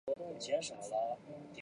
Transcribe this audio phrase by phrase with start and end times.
[0.03, 0.75] 以华丽画风见称。